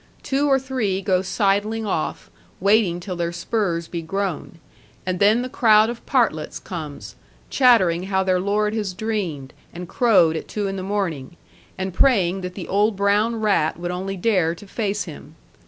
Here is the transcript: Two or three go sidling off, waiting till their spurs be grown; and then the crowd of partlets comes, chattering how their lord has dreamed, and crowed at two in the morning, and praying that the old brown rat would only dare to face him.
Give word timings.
Two 0.23 0.47
or 0.49 0.57
three 0.57 0.99
go 0.99 1.21
sidling 1.21 1.85
off, 1.85 2.31
waiting 2.59 2.99
till 2.99 3.15
their 3.15 3.31
spurs 3.31 3.87
be 3.87 4.01
grown; 4.01 4.57
and 5.05 5.19
then 5.19 5.43
the 5.43 5.47
crowd 5.47 5.91
of 5.91 6.03
partlets 6.07 6.57
comes, 6.57 7.13
chattering 7.51 8.05
how 8.07 8.23
their 8.23 8.39
lord 8.39 8.73
has 8.73 8.95
dreamed, 8.95 9.53
and 9.71 9.87
crowed 9.87 10.35
at 10.35 10.47
two 10.47 10.65
in 10.67 10.75
the 10.75 10.81
morning, 10.81 11.37
and 11.77 11.93
praying 11.93 12.41
that 12.41 12.55
the 12.55 12.67
old 12.67 12.95
brown 12.95 13.35
rat 13.41 13.77
would 13.79 13.91
only 13.91 14.17
dare 14.17 14.55
to 14.55 14.65
face 14.65 15.03
him. 15.03 15.35